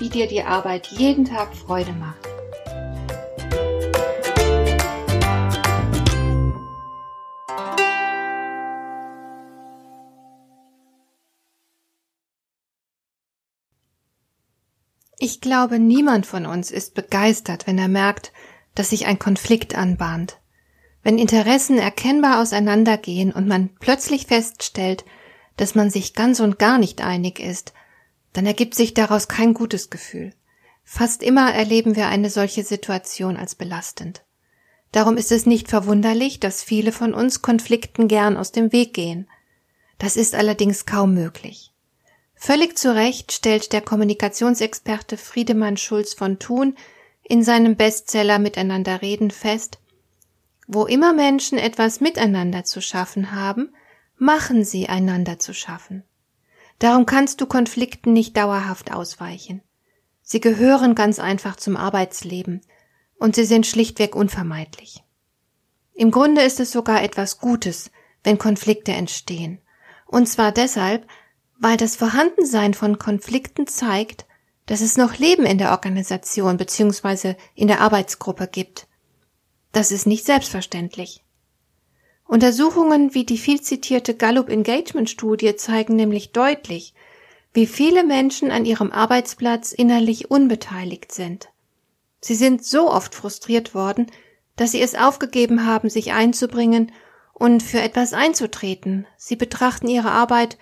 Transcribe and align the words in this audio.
wie 0.00 0.08
dir 0.08 0.26
die 0.26 0.42
Arbeit 0.42 0.88
jeden 0.88 1.26
Tag 1.26 1.54
Freude 1.54 1.92
macht. 1.92 2.16
Ich 15.22 15.42
glaube, 15.42 15.78
niemand 15.78 16.24
von 16.24 16.46
uns 16.46 16.70
ist 16.70 16.94
begeistert, 16.94 17.66
wenn 17.66 17.76
er 17.76 17.88
merkt, 17.88 18.32
dass 18.74 18.88
sich 18.88 19.04
ein 19.04 19.18
Konflikt 19.18 19.76
anbahnt. 19.76 20.38
Wenn 21.02 21.18
Interessen 21.18 21.76
erkennbar 21.78 22.40
auseinandergehen 22.40 23.32
und 23.32 23.46
man 23.46 23.68
plötzlich 23.80 24.26
feststellt, 24.26 25.04
dass 25.58 25.74
man 25.74 25.90
sich 25.90 26.14
ganz 26.14 26.40
und 26.40 26.58
gar 26.58 26.78
nicht 26.78 27.02
einig 27.02 27.38
ist 27.38 27.74
dann 28.32 28.46
ergibt 28.46 28.74
sich 28.74 28.94
daraus 28.94 29.28
kein 29.28 29.54
gutes 29.54 29.90
Gefühl. 29.90 30.32
Fast 30.84 31.22
immer 31.22 31.52
erleben 31.52 31.96
wir 31.96 32.08
eine 32.08 32.30
solche 32.30 32.64
Situation 32.64 33.36
als 33.36 33.54
belastend. 33.54 34.22
Darum 34.92 35.16
ist 35.16 35.30
es 35.30 35.46
nicht 35.46 35.68
verwunderlich, 35.68 36.40
dass 36.40 36.62
viele 36.62 36.92
von 36.92 37.14
uns 37.14 37.42
Konflikten 37.42 38.08
gern 38.08 38.36
aus 38.36 38.50
dem 38.50 38.72
Weg 38.72 38.94
gehen. 38.94 39.28
Das 39.98 40.16
ist 40.16 40.34
allerdings 40.34 40.86
kaum 40.86 41.14
möglich. 41.14 41.72
Völlig 42.34 42.78
zu 42.78 42.94
Recht 42.94 43.32
stellt 43.32 43.72
der 43.72 43.82
Kommunikationsexperte 43.82 45.16
Friedemann 45.16 45.76
Schulz 45.76 46.14
von 46.14 46.38
Thun 46.38 46.74
in 47.22 47.44
seinem 47.44 47.76
Bestseller 47.76 48.38
Miteinander 48.38 49.02
reden 49.02 49.30
fest, 49.30 49.78
wo 50.66 50.86
immer 50.86 51.12
Menschen 51.12 51.58
etwas 51.58 52.00
miteinander 52.00 52.64
zu 52.64 52.80
schaffen 52.80 53.32
haben, 53.32 53.74
machen 54.16 54.64
sie 54.64 54.88
einander 54.88 55.38
zu 55.38 55.52
schaffen. 55.52 56.02
Darum 56.80 57.06
kannst 57.06 57.40
du 57.40 57.46
Konflikten 57.46 58.12
nicht 58.12 58.36
dauerhaft 58.36 58.90
ausweichen. 58.90 59.62
Sie 60.22 60.40
gehören 60.40 60.94
ganz 60.94 61.18
einfach 61.18 61.56
zum 61.56 61.76
Arbeitsleben 61.76 62.62
und 63.18 63.36
sie 63.36 63.44
sind 63.44 63.66
schlichtweg 63.66 64.16
unvermeidlich. 64.16 65.04
Im 65.94 66.10
Grunde 66.10 66.40
ist 66.40 66.58
es 66.58 66.72
sogar 66.72 67.02
etwas 67.02 67.38
Gutes, 67.38 67.90
wenn 68.24 68.38
Konflikte 68.38 68.92
entstehen. 68.92 69.60
Und 70.06 70.26
zwar 70.26 70.52
deshalb, 70.52 71.06
weil 71.58 71.76
das 71.76 71.96
Vorhandensein 71.96 72.72
von 72.72 72.98
Konflikten 72.98 73.66
zeigt, 73.66 74.24
dass 74.64 74.80
es 74.80 74.96
noch 74.96 75.18
Leben 75.18 75.44
in 75.44 75.58
der 75.58 75.72
Organisation 75.72 76.56
bzw. 76.56 77.34
in 77.54 77.68
der 77.68 77.82
Arbeitsgruppe 77.82 78.48
gibt. 78.48 78.86
Das 79.72 79.92
ist 79.92 80.06
nicht 80.06 80.24
selbstverständlich. 80.24 81.22
Untersuchungen 82.30 83.12
wie 83.12 83.24
die 83.24 83.38
viel 83.38 83.60
zitierte 83.60 84.14
Gallup 84.14 84.50
Engagement 84.50 85.10
Studie 85.10 85.56
zeigen 85.56 85.96
nämlich 85.96 86.30
deutlich, 86.30 86.94
wie 87.52 87.66
viele 87.66 88.04
Menschen 88.04 88.52
an 88.52 88.64
ihrem 88.64 88.92
Arbeitsplatz 88.92 89.72
innerlich 89.72 90.30
unbeteiligt 90.30 91.10
sind. 91.10 91.48
Sie 92.20 92.36
sind 92.36 92.64
so 92.64 92.88
oft 92.88 93.16
frustriert 93.16 93.74
worden, 93.74 94.06
dass 94.54 94.70
sie 94.70 94.80
es 94.80 94.94
aufgegeben 94.94 95.66
haben, 95.66 95.90
sich 95.90 96.12
einzubringen 96.12 96.92
und 97.34 97.64
für 97.64 97.80
etwas 97.80 98.12
einzutreten. 98.12 99.08
Sie 99.16 99.34
betrachten 99.34 99.88
ihre 99.88 100.12
Arbeit 100.12 100.56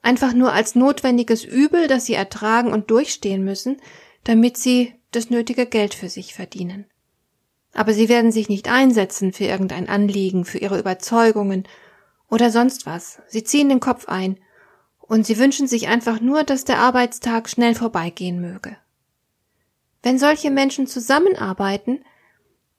einfach 0.00 0.32
nur 0.32 0.54
als 0.54 0.76
notwendiges 0.76 1.44
Übel, 1.44 1.88
das 1.88 2.06
sie 2.06 2.14
ertragen 2.14 2.72
und 2.72 2.90
durchstehen 2.90 3.44
müssen, 3.44 3.82
damit 4.24 4.56
sie 4.56 4.94
das 5.10 5.28
nötige 5.28 5.66
Geld 5.66 5.92
für 5.92 6.08
sich 6.08 6.32
verdienen. 6.32 6.86
Aber 7.72 7.94
sie 7.94 8.08
werden 8.08 8.32
sich 8.32 8.48
nicht 8.48 8.68
einsetzen 8.68 9.32
für 9.32 9.44
irgendein 9.44 9.88
Anliegen, 9.88 10.44
für 10.44 10.58
ihre 10.58 10.78
Überzeugungen 10.78 11.66
oder 12.28 12.50
sonst 12.50 12.86
was. 12.86 13.20
Sie 13.28 13.44
ziehen 13.44 13.68
den 13.68 13.80
Kopf 13.80 14.08
ein 14.08 14.38
und 15.00 15.26
sie 15.26 15.38
wünschen 15.38 15.66
sich 15.66 15.88
einfach 15.88 16.20
nur, 16.20 16.44
dass 16.44 16.64
der 16.64 16.78
Arbeitstag 16.78 17.48
schnell 17.48 17.74
vorbeigehen 17.74 18.40
möge. 18.40 18.76
Wenn 20.02 20.18
solche 20.18 20.50
Menschen 20.50 20.86
zusammenarbeiten, 20.86 22.04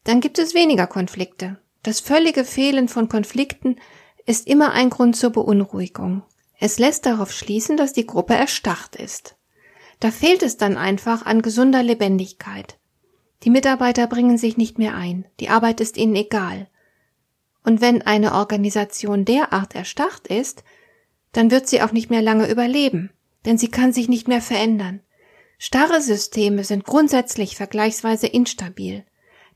dann 0.04 0.20
gibt 0.20 0.40
es 0.40 0.54
weniger 0.54 0.88
Konflikte. 0.88 1.60
Das 1.82 2.00
völlige 2.00 2.44
Fehlen 2.44 2.88
von 2.88 3.10
Konflikten 3.10 3.78
ist 4.26 4.48
immer 4.48 4.72
ein 4.72 4.90
Grund 4.90 5.16
zur 5.16 5.32
Beunruhigung. 5.32 6.24
Es 6.60 6.80
lässt 6.80 7.06
darauf 7.06 7.32
schließen, 7.32 7.78
dass 7.78 7.94
die 7.94 8.08
Gruppe 8.08 8.36
erstarrt 8.36 8.96
ist. 8.96 9.36
Da 10.00 10.12
fehlt 10.12 10.44
es 10.44 10.58
dann 10.58 10.78
einfach 10.78 11.26
an 11.26 11.42
gesunder 11.42 11.84
Lebendigkeit. 11.84 12.78
Die 13.44 13.50
Mitarbeiter 13.50 14.08
bringen 14.08 14.38
sich 14.38 14.58
nicht 14.58 14.78
mehr 14.78 14.96
ein, 14.96 15.26
die 15.40 15.50
Arbeit 15.50 15.82
ist 15.82 15.98
ihnen 15.98 16.16
egal. 16.16 16.68
Und 17.64 17.82
wenn 17.82 18.02
eine 18.02 18.34
Organisation 18.34 19.26
derart 19.26 19.76
erstarrt 19.76 20.28
ist, 20.28 20.64
dann 21.34 21.52
wird 21.52 21.68
sie 21.68 21.82
auch 21.82 21.92
nicht 21.92 22.10
mehr 22.10 22.22
lange 22.22 22.50
überleben, 22.50 23.12
denn 23.46 23.58
sie 23.58 23.70
kann 23.70 23.92
sich 23.92 24.08
nicht 24.08 24.28
mehr 24.28 24.42
verändern. 24.42 25.02
Starre 25.58 26.02
Systeme 26.02 26.64
sind 26.64 26.86
grundsätzlich 26.86 27.56
vergleichsweise 27.56 28.28
instabil. 28.28 29.06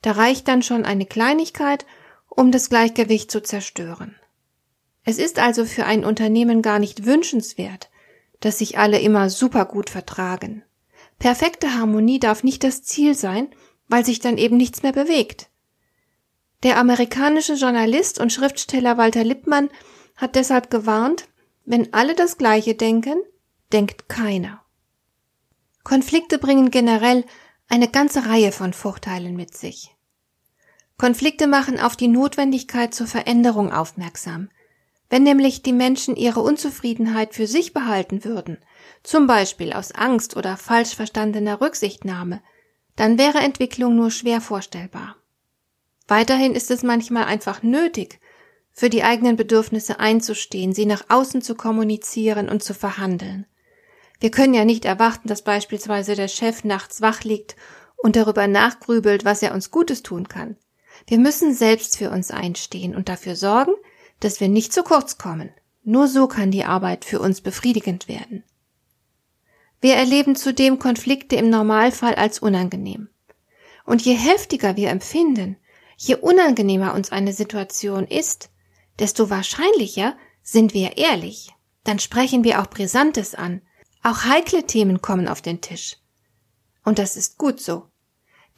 Da 0.02 0.12
reicht 0.12 0.48
dann 0.48 0.62
schon 0.62 0.86
eine 0.86 1.06
Kleinigkeit, 1.06 1.86
um 2.30 2.52
das 2.52 2.70
Gleichgewicht 2.70 3.32
zu 3.32 3.42
zerstören. 3.42 4.16
Es 5.04 5.18
ist 5.18 5.40
also 5.40 5.66
für 5.66 5.86
ein 5.86 6.04
Unternehmen 6.04 6.62
gar 6.62 6.80
nicht 6.80 7.06
wünschenswert, 7.06 7.90
dass 8.42 8.60
sich 8.60 8.78
alle 8.78 9.00
immer 9.00 9.30
supergut 9.30 9.90
vertragen. 9.90 10.64
Perfekte 11.20 11.74
Harmonie 11.74 12.20
darf 12.20 12.44
nicht 12.44 12.64
das 12.64 12.84
Ziel 12.84 13.16
sein, 13.16 13.50
weil 13.88 14.06
sich 14.06 14.20
dann 14.20 14.38
eben 14.38 14.58
nichts 14.58 14.84
mehr 14.84 14.94
bewegt. 14.94 15.50
Der 16.64 16.78
amerikanische 16.78 17.54
Journalist 17.54 18.20
und 18.20 18.34
Schriftsteller 18.34 18.98
Walter 18.98 19.24
Lippmann 19.24 19.70
hat 20.16 20.36
deshalb 20.36 20.70
gewarnt, 20.70 21.28
wenn 21.66 21.94
alle 21.94 22.16
das 22.16 22.38
Gleiche 22.38 22.76
denken, 22.76 23.20
denkt 23.72 24.10
keiner. 24.10 24.64
Konflikte 25.84 26.40
bringen 26.40 26.72
generell 26.72 27.26
eine 27.70 27.88
ganze 27.88 28.26
Reihe 28.26 28.52
von 28.52 28.74
Vorteilen 28.74 29.36
mit 29.36 29.56
sich. 29.56 29.96
Konflikte 30.98 31.48
machen 31.48 31.80
auf 31.80 31.96
die 31.96 32.08
Notwendigkeit 32.08 32.94
zur 32.94 33.08
Veränderung 33.08 33.72
aufmerksam. 33.72 34.50
Wenn 35.10 35.24
nämlich 35.24 35.62
die 35.62 35.74
Menschen 35.74 36.16
ihre 36.16 36.42
Unzufriedenheit 36.42 37.34
für 37.36 37.48
sich 37.48 37.72
behalten 37.72 38.26
würden, 38.26 38.58
zum 39.04 39.28
Beispiel 39.28 39.72
aus 39.74 39.94
Angst 39.94 40.36
oder 40.36 40.58
falsch 40.58 40.96
verstandener 40.96 41.62
Rücksichtnahme, 41.62 42.42
dann 42.98 43.18
wäre 43.18 43.38
Entwicklung 43.38 43.96
nur 43.96 44.12
schwer 44.12 44.42
vorstellbar. 44.42 45.16
Weiterhin 46.10 46.54
ist 46.54 46.70
es 46.72 46.84
manchmal 46.84 47.24
einfach 47.24 47.64
nötig, 47.64 48.20
für 48.74 48.90
die 48.90 49.04
eigenen 49.04 49.38
Bedürfnisse 49.38 50.00
einzustehen, 50.00 50.74
sie 50.74 50.86
nach 50.86 51.06
außen 51.10 51.42
zu 51.42 51.56
kommunizieren 51.56 52.50
und 52.50 52.62
zu 52.62 52.74
verhandeln. 52.74 53.46
Wir 54.20 54.32
können 54.32 54.54
ja 54.54 54.66
nicht 54.66 54.86
erwarten, 54.86 55.28
dass 55.28 55.44
beispielsweise 55.44 56.16
der 56.16 56.28
Chef 56.28 56.64
nachts 56.64 57.02
wach 57.02 57.24
liegt 57.24 57.56
und 57.96 58.16
darüber 58.16 58.48
nachgrübelt, 58.48 59.26
was 59.26 59.42
er 59.42 59.54
uns 59.54 59.72
Gutes 59.72 60.04
tun 60.04 60.28
kann. 60.28 60.58
Wir 61.06 61.20
müssen 61.20 61.54
selbst 61.54 61.98
für 61.98 62.10
uns 62.10 62.32
einstehen 62.32 62.96
und 62.96 63.10
dafür 63.10 63.36
sorgen, 63.36 63.74
dass 64.20 64.40
wir 64.40 64.50
nicht 64.50 64.74
zu 64.74 64.84
kurz 64.84 65.18
kommen. 65.18 65.52
Nur 65.84 66.08
so 66.08 66.28
kann 66.28 66.52
die 66.52 66.66
Arbeit 66.66 67.06
für 67.06 67.20
uns 67.20 67.42
befriedigend 67.42 68.08
werden. 68.08 68.44
Wir 69.80 69.96
erleben 69.96 70.36
zudem 70.36 70.80
Konflikte 70.80 71.36
im 71.36 71.50
Normalfall 71.50 72.16
als 72.16 72.40
unangenehm. 72.40 73.10
Und 73.86 74.02
je 74.04 74.14
heftiger 74.14 74.76
wir 74.76 74.90
empfinden, 74.90 75.58
je 75.98 76.16
unangenehmer 76.16 76.94
uns 76.94 77.12
eine 77.12 77.34
Situation 77.34 78.06
ist, 78.06 78.50
desto 79.00 79.30
wahrscheinlicher 79.30 80.18
sind 80.42 80.74
wir 80.74 80.98
ehrlich. 80.98 81.54
Dann 81.84 82.00
sprechen 82.00 82.44
wir 82.44 82.62
auch 82.62 82.68
Brisantes 82.68 83.36
an. 83.36 83.62
Auch 84.04 84.24
heikle 84.24 84.66
Themen 84.66 85.02
kommen 85.02 85.28
auf 85.28 85.42
den 85.42 85.62
Tisch. 85.62 85.98
Und 86.84 87.00
das 87.00 87.16
ist 87.16 87.38
gut 87.38 87.60
so. 87.60 87.88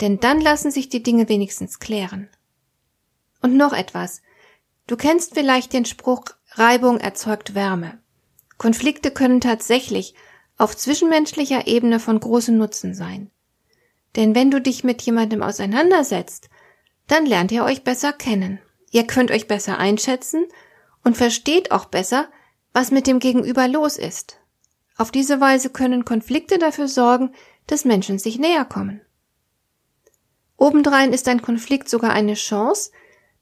Denn 0.01 0.19
dann 0.19 0.39
lassen 0.39 0.71
sich 0.71 0.89
die 0.89 1.03
Dinge 1.03 1.29
wenigstens 1.29 1.79
klären. 1.79 2.29
Und 3.41 3.55
noch 3.55 3.73
etwas. 3.73 4.21
Du 4.87 4.95
kennst 4.95 5.33
vielleicht 5.33 5.73
den 5.73 5.85
Spruch 5.85 6.25
Reibung 6.51 6.99
erzeugt 6.99 7.53
Wärme. 7.53 7.99
Konflikte 8.57 9.11
können 9.11 9.41
tatsächlich 9.41 10.15
auf 10.59 10.77
zwischenmenschlicher 10.77 11.65
Ebene 11.65 11.99
von 11.99 12.19
großem 12.19 12.55
Nutzen 12.55 12.93
sein. 12.93 13.31
Denn 14.15 14.35
wenn 14.35 14.51
du 14.51 14.61
dich 14.61 14.83
mit 14.83 15.01
jemandem 15.01 15.41
auseinandersetzt, 15.41 16.49
dann 17.07 17.25
lernt 17.25 17.51
ihr 17.51 17.63
euch 17.63 17.83
besser 17.83 18.13
kennen. 18.13 18.59
Ihr 18.91 19.07
könnt 19.07 19.31
euch 19.31 19.47
besser 19.47 19.77
einschätzen 19.77 20.45
und 21.03 21.17
versteht 21.17 21.71
auch 21.71 21.85
besser, 21.85 22.29
was 22.73 22.91
mit 22.91 23.07
dem 23.07 23.19
Gegenüber 23.19 23.67
los 23.67 23.97
ist. 23.97 24.37
Auf 24.97 25.11
diese 25.11 25.39
Weise 25.39 25.69
können 25.69 26.03
Konflikte 26.03 26.57
dafür 26.59 26.89
sorgen, 26.89 27.33
dass 27.65 27.85
Menschen 27.85 28.19
sich 28.19 28.37
näher 28.37 28.65
kommen. 28.65 29.01
Obendrein 30.57 31.13
ist 31.13 31.27
ein 31.29 31.41
Konflikt 31.41 31.87
sogar 31.87 32.11
eine 32.11 32.33
Chance, 32.33 32.91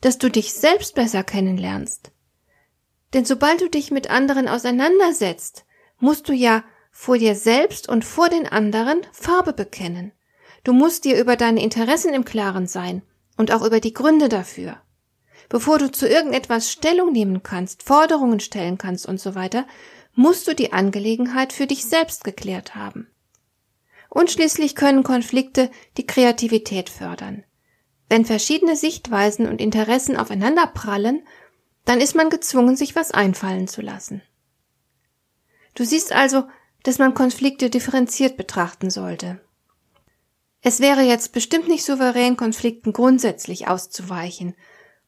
dass 0.02 0.20
du 0.20 0.30
dich 0.30 0.54
selbst 0.54 0.94
besser 0.94 1.24
kennenlernst. 1.24 2.12
Denn 3.16 3.26
sobald 3.26 3.62
du 3.62 3.70
dich 3.70 3.90
mit 3.90 4.12
anderen 4.12 4.48
auseinandersetzt, 4.48 5.66
musst 6.00 6.30
du 6.30 6.34
ja 6.34 6.64
vor 7.00 7.20
dir 7.20 7.36
selbst 7.36 7.88
und 7.88 8.04
vor 8.04 8.28
den 8.28 8.48
anderen 8.48 9.06
Farbe 9.14 9.54
bekennen. 9.54 10.14
Du 10.64 10.74
musst 10.74 11.06
dir 11.06 11.22
über 11.22 11.36
deine 11.36 11.62
Interessen 11.62 12.12
im 12.12 12.26
Klaren 12.26 12.66
sein 12.66 13.04
und 13.38 13.52
auch 13.52 13.62
über 13.62 13.80
die 13.80 13.94
Gründe 13.94 14.30
dafür. 14.30 14.82
Bevor 15.48 15.78
du 15.78 15.92
zu 15.92 16.08
irgendetwas 16.08 16.72
Stellung 16.72 17.12
nehmen 17.12 17.44
kannst, 17.44 17.84
Forderungen 17.84 18.40
stellen 18.40 18.80
kannst 18.80 19.06
und 19.06 19.20
so 19.20 19.36
weiter, 19.36 19.68
musst 20.16 20.48
du 20.48 20.56
die 20.56 20.74
Angelegenheit 20.74 21.54
für 21.54 21.68
dich 21.68 21.86
selbst 21.86 22.24
geklärt 22.24 22.74
haben. 22.74 23.08
Und 24.10 24.32
schließlich 24.32 24.76
können 24.76 25.04
Konflikte 25.04 25.70
die 25.98 26.08
Kreativität 26.08 26.90
fördern. 26.90 27.44
Wenn 28.10 28.26
verschiedene 28.26 28.76
Sichtweisen 28.76 29.48
und 29.48 29.62
Interessen 29.62 30.18
aufeinander 30.18 30.66
prallen, 30.66 31.22
dann 31.86 32.02
ist 32.02 32.16
man 32.16 32.32
gezwungen, 32.32 32.76
sich 32.76 32.96
was 32.96 33.12
einfallen 33.12 33.68
zu 33.68 33.82
lassen. 33.82 34.24
Du 35.76 35.86
siehst 35.86 36.12
also, 36.12 36.46
dass 36.88 37.00
man 37.00 37.14
Konflikte 37.14 37.70
differenziert 37.70 38.38
betrachten 38.38 38.90
sollte. 38.90 39.42
Es 40.62 40.80
wäre 40.80 41.02
jetzt 41.02 41.34
bestimmt 41.34 41.68
nicht 41.68 41.84
souverän, 41.84 42.38
Konflikten 42.38 42.94
grundsätzlich 42.94 43.68
auszuweichen 43.68 44.56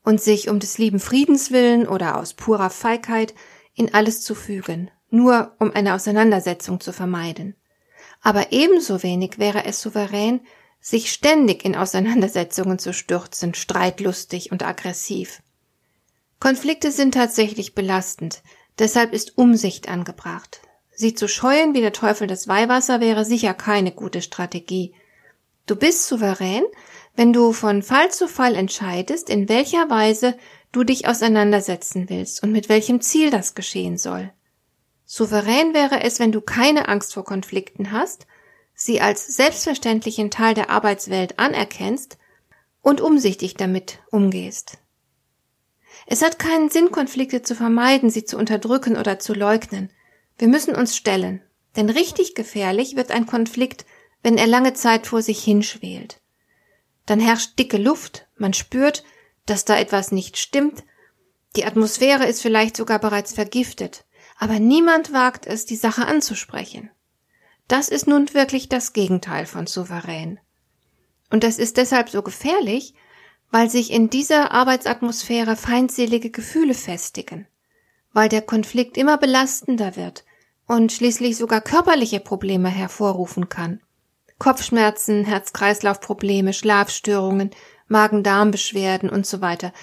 und 0.04 0.20
sich 0.20 0.50
um 0.50 0.60
des 0.60 0.78
lieben 0.78 1.00
Friedens 1.00 1.52
willen 1.52 1.88
oder 1.88 2.18
aus 2.18 2.34
purer 2.34 2.70
Feigheit 2.70 3.34
in 3.76 3.94
alles 3.94 4.20
zu 4.24 4.36
fügen, 4.36 4.92
nur 5.10 5.56
um 5.58 5.72
eine 5.72 5.94
Auseinandersetzung 5.94 6.82
zu 6.82 6.92
vermeiden. 6.92 7.56
Aber 8.22 8.52
ebenso 8.52 9.02
wenig 9.02 9.40
wäre 9.40 9.64
es 9.64 9.82
souverän, 9.82 10.42
sich 10.82 11.14
ständig 11.14 11.64
in 11.64 11.78
Auseinandersetzungen 11.78 12.78
zu 12.78 12.92
stürzen, 12.92 13.54
streitlustig 13.54 14.52
und 14.52 14.64
aggressiv. 14.64 15.42
Konflikte 16.42 16.92
sind 16.92 17.14
tatsächlich 17.14 17.74
belastend, 17.74 18.44
deshalb 18.80 19.14
ist 19.14 19.38
Umsicht 19.38 19.88
angebracht. 19.88 20.60
Sie 21.00 21.14
zu 21.14 21.30
scheuen 21.30 21.74
wie 21.74 21.80
der 21.80 21.94
Teufel 21.94 22.28
das 22.28 22.50
Weihwasser 22.50 23.00
wäre 23.00 23.24
sicher 23.24 23.54
keine 23.54 23.94
gute 23.94 24.22
Strategie. 24.22 24.94
Du 25.66 25.78
bist 25.78 26.06
souverän, 26.06 26.66
wenn 27.16 27.32
du 27.32 27.54
von 27.54 27.84
Fall 27.84 28.12
zu 28.12 28.28
Fall 28.28 28.54
entscheidest, 28.54 29.30
in 29.30 29.48
welcher 29.48 29.90
Weise 29.90 30.38
du 30.74 30.84
dich 30.84 31.08
auseinandersetzen 31.08 32.10
willst 32.10 32.44
und 32.44 32.52
mit 32.52 32.68
welchem 32.68 33.00
Ziel 33.00 33.30
das 33.30 33.56
geschehen 33.56 33.98
soll. 33.98 34.34
Souverän 35.06 35.74
wäre 35.74 36.04
es, 36.04 36.20
wenn 36.20 36.34
du 36.34 36.42
keine 36.42 36.90
Angst 36.90 37.14
vor 37.14 37.24
Konflikten 37.24 37.94
hast, 37.94 38.28
sie 38.76 39.00
als 39.00 39.26
selbstverständlichen 39.26 40.30
Teil 40.30 40.54
der 40.54 40.70
Arbeitswelt 40.70 41.40
anerkennst 41.40 42.18
und 42.82 43.00
umsichtig 43.00 43.54
damit 43.54 44.00
umgehst. 44.12 44.80
Es 46.08 46.22
hat 46.22 46.40
keinen 46.40 46.70
Sinn, 46.70 46.92
Konflikte 46.92 47.42
zu 47.42 47.56
vermeiden, 47.56 48.10
sie 48.10 48.26
zu 48.26 48.38
unterdrücken 48.38 48.98
oder 48.98 49.18
zu 49.18 49.34
leugnen. 49.34 49.94
Wir 50.40 50.48
müssen 50.48 50.74
uns 50.74 50.96
stellen, 50.96 51.42
denn 51.76 51.90
richtig 51.90 52.34
gefährlich 52.34 52.96
wird 52.96 53.12
ein 53.12 53.26
Konflikt, 53.26 53.86
wenn 54.24 54.38
er 54.38 54.48
lange 54.48 54.74
Zeit 54.74 55.06
vor 55.06 55.22
sich 55.22 55.44
hinschwelt. 55.44 56.22
Dann 57.06 57.20
herrscht 57.20 57.60
dicke 57.60 57.78
Luft, 57.78 58.26
man 58.38 58.54
spürt, 58.54 59.04
dass 59.46 59.66
da 59.66 59.78
etwas 59.78 60.14
nicht 60.14 60.38
stimmt, 60.38 60.84
die 61.58 61.66
Atmosphäre 61.66 62.26
ist 62.26 62.42
vielleicht 62.42 62.78
sogar 62.78 63.00
bereits 63.00 63.34
vergiftet, 63.34 64.06
aber 64.38 64.60
niemand 64.60 65.12
wagt 65.12 65.46
es, 65.46 65.66
die 65.66 65.76
Sache 65.76 66.06
anzusprechen. 66.08 66.90
Das 67.68 67.90
ist 67.90 68.08
nun 68.08 68.34
wirklich 68.34 68.70
das 68.70 68.94
Gegenteil 68.94 69.46
von 69.46 69.68
souverän. 69.68 70.40
Und 71.30 71.44
das 71.44 71.60
ist 71.60 71.76
deshalb 71.76 72.10
so 72.10 72.22
gefährlich, 72.22 72.94
weil 73.52 73.70
sich 73.70 73.92
in 73.92 74.10
dieser 74.10 74.52
Arbeitsatmosphäre 74.52 75.58
feindselige 75.58 76.30
Gefühle 76.30 76.76
festigen, 76.76 77.46
weil 78.14 78.30
der 78.30 78.42
Konflikt 78.42 78.96
immer 78.96 79.18
belastender 79.18 79.98
wird 79.98 80.24
und 80.70 80.92
schließlich 80.92 81.36
sogar 81.36 81.62
körperliche 81.62 82.20
Probleme 82.20 82.70
hervorrufen 82.70 83.50
kann. 83.50 83.82
Kopfschmerzen, 84.38 85.26
Herz-Kreislauf-Probleme, 85.26 86.54
Schlafstörungen, 86.54 87.50
Magen-Darm-Beschwerden 87.88 89.10
und 89.10 89.26
so 89.26 89.42
weiter. 89.42 89.74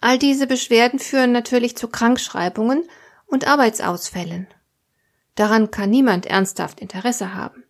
All 0.00 0.18
diese 0.18 0.48
Beschwerden 0.48 0.98
führen 0.98 1.30
natürlich 1.30 1.76
zu 1.76 1.86
Krankschreibungen 1.86 2.82
und 3.26 3.46
Arbeitsausfällen. 3.46 4.48
Daran 5.36 5.70
kann 5.70 5.90
niemand 5.90 6.26
ernsthaft 6.26 6.80
Interesse 6.80 7.34
haben. 7.34 7.62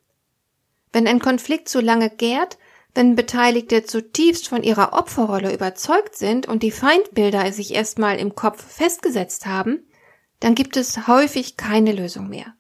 Wenn 0.91 1.07
ein 1.07 1.21
Konflikt 1.21 1.69
so 1.69 1.81
lange 1.81 2.09
gärt, 2.09 2.57
wenn 2.95 3.15
Beteiligte 3.15 3.85
zutiefst 3.85 4.49
von 4.49 4.63
ihrer 4.63 4.95
Opferrolle 4.95 5.53
überzeugt 5.53 6.17
sind 6.17 6.49
und 6.49 6.63
die 6.63 6.71
Feindbilder 6.71 7.53
sich 7.53 7.75
erstmal 7.75 8.17
im 8.17 8.35
Kopf 8.35 8.65
festgesetzt 8.65 9.45
haben, 9.45 9.85
dann 10.41 10.55
gibt 10.55 10.77
es 10.77 11.07
häufig 11.07 11.57
keine 11.57 11.93
Lösung 11.93 12.29
mehr. 12.29 12.55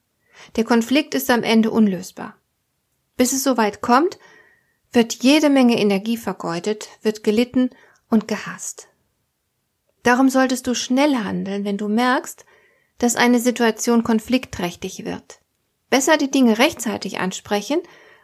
Der 0.56 0.64
Konflikt 0.64 1.14
ist 1.14 1.30
am 1.30 1.42
Ende 1.42 1.70
unlösbar. 1.70 2.36
Bis 3.16 3.32
es 3.32 3.44
soweit 3.44 3.80
kommt, 3.80 4.18
wird 4.92 5.22
jede 5.22 5.50
Menge 5.50 5.78
Energie 5.78 6.16
vergeudet, 6.16 6.88
wird 7.02 7.24
gelitten 7.24 7.70
und 8.08 8.28
gehasst. 8.28 8.88
Darum 10.02 10.28
solltest 10.28 10.66
du 10.66 10.74
schnell 10.74 11.16
handeln, 11.16 11.64
wenn 11.64 11.78
du 11.78 11.88
merkst, 11.88 12.44
dass 12.98 13.16
eine 13.16 13.40
Situation 13.40 14.04
konfliktträchtig 14.04 15.04
wird. 15.04 15.40
Besser 15.90 16.16
die 16.16 16.30
Dinge 16.30 16.58
rechtzeitig 16.58 17.18
ansprechen 17.18 17.80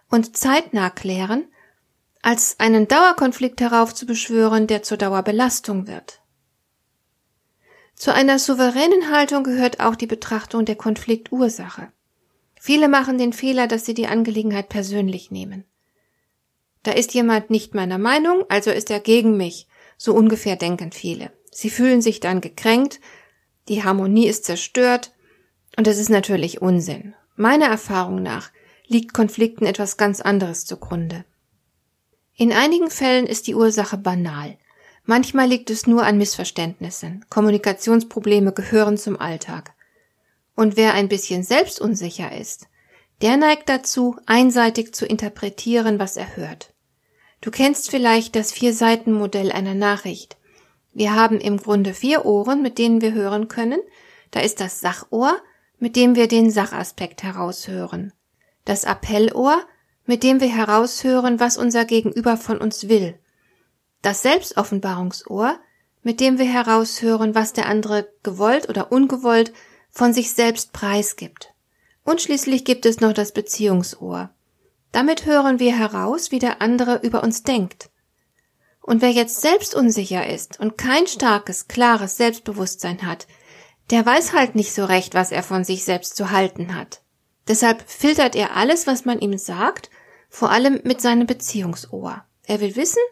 und 0.08 0.36
zeitnah 0.36 0.90
klären, 0.90 1.46
als 2.22 2.60
einen 2.60 2.86
Dauerkonflikt 2.86 3.60
heraufzubeschwören, 3.60 4.66
der 4.66 4.82
zur 4.82 4.98
Dauerbelastung 4.98 5.86
wird. 5.86 6.20
Zu 8.00 8.14
einer 8.14 8.38
souveränen 8.38 9.10
Haltung 9.10 9.44
gehört 9.44 9.80
auch 9.80 9.94
die 9.94 10.06
Betrachtung 10.06 10.64
der 10.64 10.74
Konfliktursache. 10.74 11.92
Viele 12.58 12.88
machen 12.88 13.18
den 13.18 13.34
Fehler, 13.34 13.66
dass 13.66 13.84
sie 13.84 13.92
die 13.92 14.06
Angelegenheit 14.06 14.70
persönlich 14.70 15.30
nehmen. 15.30 15.66
Da 16.82 16.92
ist 16.92 17.12
jemand 17.12 17.50
nicht 17.50 17.74
meiner 17.74 17.98
Meinung, 17.98 18.46
also 18.48 18.70
ist 18.70 18.90
er 18.90 19.00
gegen 19.00 19.36
mich, 19.36 19.68
so 19.98 20.14
ungefähr 20.14 20.56
denken 20.56 20.92
viele. 20.92 21.30
Sie 21.50 21.68
fühlen 21.68 22.00
sich 22.00 22.20
dann 22.20 22.40
gekränkt, 22.40 23.00
die 23.68 23.84
Harmonie 23.84 24.28
ist 24.28 24.46
zerstört, 24.46 25.12
und 25.76 25.86
das 25.86 25.98
ist 25.98 26.08
natürlich 26.08 26.62
Unsinn. 26.62 27.12
Meiner 27.36 27.66
Erfahrung 27.66 28.22
nach 28.22 28.50
liegt 28.86 29.12
Konflikten 29.12 29.66
etwas 29.66 29.98
ganz 29.98 30.22
anderes 30.22 30.64
zugrunde. 30.64 31.26
In 32.34 32.54
einigen 32.54 32.88
Fällen 32.88 33.26
ist 33.26 33.46
die 33.46 33.54
Ursache 33.54 33.98
banal. 33.98 34.56
Manchmal 35.10 35.48
liegt 35.48 35.70
es 35.70 35.88
nur 35.88 36.04
an 36.04 36.18
Missverständnissen. 36.18 37.24
Kommunikationsprobleme 37.30 38.52
gehören 38.52 38.96
zum 38.96 39.18
Alltag. 39.18 39.72
Und 40.54 40.76
wer 40.76 40.94
ein 40.94 41.08
bisschen 41.08 41.42
selbstunsicher 41.42 42.30
ist, 42.30 42.68
der 43.20 43.36
neigt 43.36 43.68
dazu, 43.68 44.14
einseitig 44.26 44.94
zu 44.94 45.06
interpretieren, 45.06 45.98
was 45.98 46.16
er 46.16 46.36
hört. 46.36 46.72
Du 47.40 47.50
kennst 47.50 47.90
vielleicht 47.90 48.36
das 48.36 48.52
Vier-Seiten-Modell 48.52 49.50
einer 49.50 49.74
Nachricht. 49.74 50.36
Wir 50.92 51.12
haben 51.12 51.40
im 51.40 51.56
Grunde 51.56 51.92
vier 51.92 52.24
Ohren, 52.24 52.62
mit 52.62 52.78
denen 52.78 53.00
wir 53.00 53.12
hören 53.12 53.48
können. 53.48 53.80
Da 54.30 54.38
ist 54.38 54.60
das 54.60 54.78
Sachohr, 54.78 55.34
mit 55.80 55.96
dem 55.96 56.14
wir 56.14 56.28
den 56.28 56.52
Sachaspekt 56.52 57.24
heraushören. 57.24 58.12
Das 58.64 58.84
Appellohr, 58.84 59.60
mit 60.06 60.22
dem 60.22 60.40
wir 60.40 60.54
heraushören, 60.54 61.40
was 61.40 61.56
unser 61.56 61.84
Gegenüber 61.84 62.36
von 62.36 62.58
uns 62.58 62.88
will. 62.88 63.18
Das 64.02 64.22
Selbstoffenbarungsohr, 64.22 65.58
mit 66.02 66.20
dem 66.20 66.38
wir 66.38 66.46
heraushören, 66.46 67.34
was 67.34 67.52
der 67.52 67.66
andere 67.66 68.10
gewollt 68.22 68.68
oder 68.68 68.90
ungewollt 68.90 69.52
von 69.90 70.12
sich 70.12 70.32
selbst 70.32 70.72
preisgibt. 70.72 71.52
Und 72.04 72.22
schließlich 72.22 72.64
gibt 72.64 72.86
es 72.86 73.00
noch 73.00 73.12
das 73.12 73.32
Beziehungsohr. 73.32 74.30
Damit 74.92 75.26
hören 75.26 75.58
wir 75.58 75.76
heraus, 75.76 76.30
wie 76.30 76.38
der 76.38 76.62
andere 76.62 77.00
über 77.02 77.22
uns 77.22 77.42
denkt. 77.42 77.90
Und 78.80 79.02
wer 79.02 79.10
jetzt 79.10 79.40
selbst 79.40 79.74
unsicher 79.74 80.26
ist 80.26 80.58
und 80.58 80.78
kein 80.78 81.06
starkes, 81.06 81.68
klares 81.68 82.16
Selbstbewusstsein 82.16 83.06
hat, 83.06 83.26
der 83.90 84.06
weiß 84.06 84.32
halt 84.32 84.54
nicht 84.54 84.72
so 84.72 84.84
recht, 84.84 85.14
was 85.14 85.32
er 85.32 85.42
von 85.42 85.64
sich 85.64 85.84
selbst 85.84 86.16
zu 86.16 86.30
halten 86.30 86.74
hat. 86.74 87.02
Deshalb 87.46 87.88
filtert 87.88 88.34
er 88.34 88.56
alles, 88.56 88.86
was 88.86 89.04
man 89.04 89.20
ihm 89.20 89.36
sagt, 89.36 89.90
vor 90.28 90.50
allem 90.50 90.80
mit 90.84 91.00
seinem 91.00 91.26
Beziehungsohr. 91.26 92.24
Er 92.44 92.60
will 92.60 92.76
wissen, 92.76 93.02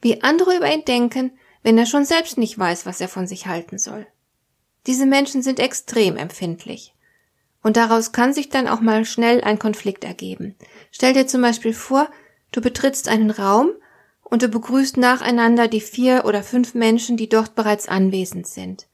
wie 0.00 0.22
andere 0.22 0.56
über 0.56 0.72
ihn 0.72 0.84
denken, 0.84 1.32
wenn 1.62 1.78
er 1.78 1.86
schon 1.86 2.04
selbst 2.04 2.38
nicht 2.38 2.58
weiß, 2.58 2.86
was 2.86 3.00
er 3.00 3.08
von 3.08 3.26
sich 3.26 3.46
halten 3.46 3.78
soll. 3.78 4.06
Diese 4.86 5.06
Menschen 5.06 5.42
sind 5.42 5.60
extrem 5.60 6.16
empfindlich. 6.16 6.94
Und 7.62 7.76
daraus 7.76 8.12
kann 8.12 8.32
sich 8.32 8.48
dann 8.48 8.68
auch 8.68 8.80
mal 8.80 9.04
schnell 9.04 9.42
ein 9.42 9.58
Konflikt 9.58 10.04
ergeben. 10.04 10.54
Stell 10.92 11.12
dir 11.12 11.26
zum 11.26 11.42
Beispiel 11.42 11.74
vor, 11.74 12.08
du 12.52 12.60
betrittst 12.60 13.08
einen 13.08 13.30
Raum 13.30 13.72
und 14.22 14.42
du 14.42 14.48
begrüßt 14.48 14.96
nacheinander 14.96 15.68
die 15.68 15.80
vier 15.80 16.24
oder 16.24 16.42
fünf 16.42 16.74
Menschen, 16.74 17.16
die 17.16 17.28
dort 17.28 17.54
bereits 17.54 17.88
anwesend 17.88 18.46
sind. 18.46 18.86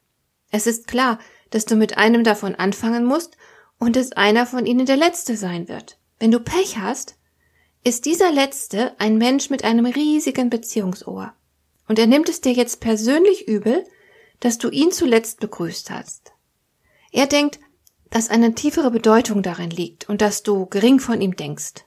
Es 0.51 0.67
ist 0.67 0.87
klar, 0.87 1.19
dass 1.51 1.65
du 1.67 1.77
mit 1.77 1.99
einem 1.99 2.25
davon 2.25 2.55
anfangen 2.55 3.05
musst 3.05 3.37
und 3.79 3.97
dass 3.97 4.13
einer 4.13 4.47
von 4.47 4.67
ihnen 4.67 4.87
der 4.87 4.97
letzte 4.97 5.37
sein 5.37 5.69
wird. 5.69 5.99
Wenn 6.19 6.31
du 6.31 6.41
Pech 6.41 6.79
hast, 6.79 7.17
ist 7.85 8.07
dieser 8.07 8.33
Letzte 8.33 8.99
ein 8.99 9.19
Mensch 9.19 9.51
mit 9.51 9.63
einem 9.63 9.85
riesigen 9.85 10.49
Beziehungsohr. 10.49 11.35
Und 11.87 11.99
er 11.99 12.07
nimmt 12.07 12.31
es 12.31 12.41
dir 12.41 12.53
jetzt 12.53 12.81
persönlich 12.81 13.47
übel, 13.47 13.85
dass 14.41 14.57
du 14.59 14.71
ihn 14.71 14.91
zuletzt 14.91 15.41
begrüßt 15.41 15.91
hast. 15.91 16.33
Er 17.13 17.27
denkt, 17.27 17.61
dass 18.11 18.31
eine 18.31 18.55
tiefere 18.55 18.91
Bedeutung 18.91 19.43
darin 19.43 19.71
liegt 19.71 20.09
und 20.09 20.23
dass 20.23 20.43
du 20.43 20.67
gering 20.67 20.99
von 20.99 21.21
ihm 21.21 21.37
denkst. 21.37 21.85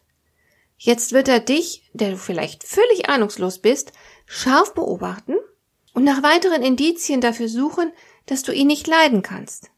Jetzt 0.78 1.14
wird 1.14 1.28
er 1.28 1.40
dich, 1.40 1.90
der 1.94 2.12
du 2.12 2.18
vielleicht 2.18 2.64
völlig 2.64 3.10
ahnungslos 3.10 3.60
bist, 3.60 3.92
scharf 4.28 4.76
beobachten 4.76 5.36
und 5.94 6.04
nach 6.04 6.22
weiteren 6.22 6.62
Indizien 6.62 7.22
dafür 7.22 7.50
suchen, 7.50 7.92
dass 8.28 8.44
du 8.44 8.52
ihn 8.52 8.68
nicht 8.68 8.86
leiden 8.86 9.24
kannst. 9.24 9.72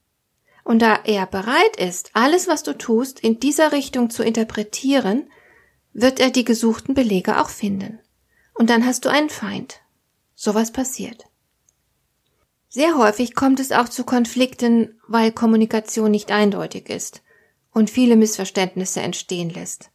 Und 0.66 0.82
da 0.82 1.00
er 1.06 1.26
bereit 1.26 1.78
ist, 1.78 2.12
alles, 2.14 2.48
was 2.50 2.64
du 2.64 2.78
tust, 2.78 3.22
in 3.22 3.40
dieser 3.40 3.72
Richtung 3.72 4.10
zu 4.10 4.24
interpretieren, 4.24 5.30
wird 5.93 6.19
er 6.19 6.29
die 6.29 6.46
gesuchten 6.46 6.93
Belege 6.93 7.39
auch 7.39 7.50
finden. 7.50 8.00
Und 8.53 8.69
dann 8.69 8.86
hast 8.86 9.05
du 9.05 9.10
einen 9.10 9.29
Feind. 9.29 9.81
Sowas 10.36 10.72
passiert. 10.72 11.25
Sehr 12.69 12.98
häufig 12.98 13.34
kommt 13.34 13.60
es 13.60 13.72
auch 13.72 13.89
zu 13.89 14.03
Konflikten, 14.03 15.00
weil 15.08 15.31
Kommunikation 15.31 16.12
nicht 16.12 16.31
eindeutig 16.31 16.89
ist 16.89 17.24
und 17.72 17.89
viele 17.89 18.15
Missverständnisse 18.15 19.01
entstehen 19.01 19.50
lässt. 19.50 19.89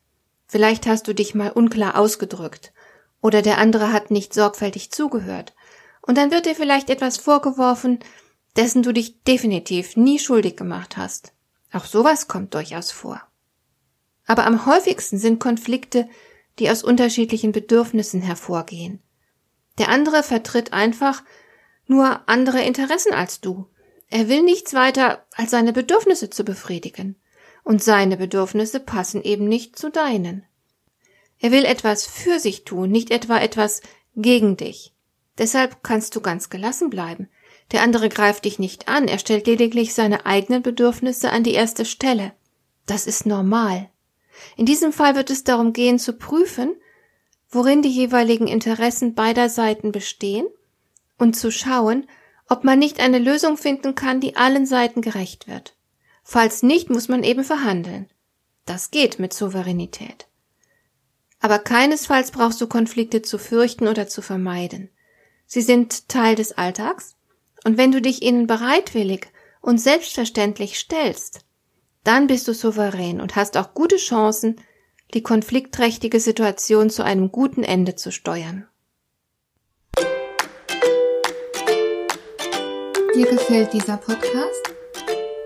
Vielleicht 0.47 0.87
hast 0.87 1.07
du 1.07 1.15
dich 1.15 1.35
mal 1.35 1.51
unklar 1.51 1.97
ausgedrückt 1.97 2.73
oder 3.21 3.43
der 3.43 3.59
andere 3.59 3.93
hat 3.93 4.11
nicht 4.11 4.35
sorgfältig 4.35 4.91
zugehört 4.91 5.55
und 6.03 6.19
dann 6.19 6.31
wird 6.31 6.47
dir 6.47 6.55
vielleicht 6.55 6.91
etwas 6.91 7.17
vorgeworfen, 7.17 8.01
dessen 8.57 8.83
du 8.83 8.93
dich 8.93 9.23
definitiv 9.23 9.97
nie 9.97 10.19
schuldig 10.19 10.57
gemacht 10.57 10.97
hast. 10.97 11.33
Auch 11.73 11.85
sowas 11.85 12.29
kommt 12.29 12.55
durchaus 12.55 12.91
vor. 12.91 13.21
Aber 14.27 14.47
am 14.47 14.67
häufigsten 14.67 15.19
sind 15.19 15.41
Konflikte, 15.41 16.09
die 16.59 16.71
aus 16.71 16.83
unterschiedlichen 16.83 17.53
Bedürfnissen 17.53 18.23
hervorgehen. 18.23 19.03
Der 19.79 19.89
andere 19.89 20.23
vertritt 20.23 20.73
einfach 20.73 21.23
nur 21.87 22.29
andere 22.29 22.63
Interessen 22.63 23.13
als 23.13 23.41
du. 23.41 23.67
Er 24.09 24.29
will 24.29 24.43
nichts 24.43 24.75
weiter, 24.75 25.27
als 25.35 25.51
seine 25.51 25.73
Bedürfnisse 25.73 26.31
zu 26.31 26.45
befriedigen. 26.45 27.17
Und 27.65 27.83
seine 27.83 28.17
Bedürfnisse 28.17 28.79
passen 28.79 29.23
eben 29.23 29.49
nicht 29.49 29.79
zu 29.79 29.91
deinen. 29.91 30.45
Er 31.39 31.51
will 31.51 31.65
etwas 31.65 32.07
für 32.07 32.39
sich 32.39 32.65
tun, 32.65 32.91
nicht 32.91 33.11
etwa 33.11 33.39
etwas 33.39 33.81
gegen 34.15 34.57
dich. 34.57 34.95
Deshalb 35.39 35.83
kannst 35.83 36.15
du 36.15 36.21
ganz 36.21 36.51
gelassen 36.51 36.91
bleiben. 36.91 37.29
Der 37.73 37.83
andere 37.83 38.09
greift 38.09 38.45
dich 38.45 38.59
nicht 38.59 38.89
an, 38.89 39.09
er 39.09 39.19
stellt 39.19 39.47
lediglich 39.47 39.95
seine 39.95 40.27
eigenen 40.27 40.63
Bedürfnisse 40.63 41.31
an 41.31 41.43
die 41.43 41.55
erste 41.55 41.85
Stelle. 41.85 42.33
Das 42.87 43.07
ist 43.07 43.27
normal. 43.27 43.91
In 44.57 44.67
diesem 44.67 44.93
Fall 44.93 45.15
wird 45.15 45.31
es 45.31 45.45
darum 45.45 45.73
gehen 45.73 45.99
zu 45.99 46.15
prüfen, 46.15 46.77
worin 47.49 47.83
die 47.83 47.91
jeweiligen 47.91 48.47
Interessen 48.47 49.15
beider 49.15 49.49
Seiten 49.49 49.93
bestehen 49.93 50.47
und 51.19 51.35
zu 51.35 51.51
schauen, 51.51 52.07
ob 52.49 52.65
man 52.65 52.79
nicht 52.79 53.01
eine 53.01 53.19
Lösung 53.19 53.57
finden 53.57 53.95
kann, 53.95 54.21
die 54.21 54.37
allen 54.37 54.67
Seiten 54.67 55.01
gerecht 55.01 55.47
wird. 55.49 55.77
Falls 56.23 56.63
nicht, 56.63 56.91
muss 56.91 57.09
man 57.09 57.23
eben 57.23 57.45
verhandeln. 57.45 58.11
Das 58.67 58.91
geht 58.91 59.19
mit 59.19 59.33
Souveränität. 59.33 60.27
Aber 61.41 61.59
keinesfalls 61.59 62.31
brauchst 62.31 62.61
du 62.61 62.67
Konflikte 62.67 63.23
zu 63.23 63.39
fürchten 63.39 63.87
oder 63.87 64.09
zu 64.09 64.23
vermeiden. 64.23 64.91
Sie 65.47 65.61
sind 65.61 66.09
Teil 66.09 66.35
des 66.35 66.53
Alltags, 66.53 67.17
und 67.65 67.79
wenn 67.79 67.93
du 67.93 68.01
dich 68.01 68.23
ihnen 68.23 68.47
bereitwillig 68.47 69.29
und 69.61 69.79
selbstverständlich 69.79 70.79
stellst, 70.79 71.44
dann 72.05 72.27
bist 72.27 72.47
du 72.47 72.55
souverän 72.55 73.21
und 73.21 73.35
hast 73.35 73.57
auch 73.57 73.75
gute 73.75 73.97
Chancen, 73.97 74.57
die 75.15 75.23
konfliktträchtige 75.23 76.21
Situation 76.21 76.91
zu 76.91 77.03
einem 77.03 77.33
guten 77.33 77.63
Ende 77.63 77.97
zu 77.97 78.13
steuern. 78.13 78.67
Dir 83.17 83.27
gefällt 83.27 83.73
dieser 83.73 83.97
Podcast? 83.97 84.73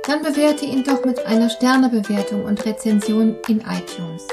Dann 0.06 0.22
bewerte 0.22 0.64
ihn 0.64 0.84
doch 0.84 1.04
mit 1.04 1.24
einer 1.26 1.50
Sternebewertung 1.50 2.44
und 2.44 2.64
Rezension 2.64 3.36
in 3.46 3.60
iTunes. 3.60 4.26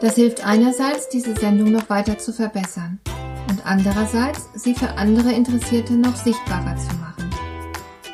Das 0.00 0.14
hilft 0.14 0.46
einerseits, 0.46 1.08
diese 1.08 1.34
Sendung 1.34 1.72
noch 1.72 1.90
weiter 1.90 2.18
zu 2.18 2.32
verbessern 2.32 3.00
und 3.48 3.66
andererseits, 3.66 4.48
sie 4.54 4.74
für 4.74 4.90
andere 4.90 5.32
Interessierte 5.32 5.94
noch 5.94 6.14
sichtbarer 6.14 6.76
zu 6.76 6.96
machen. 6.96 7.11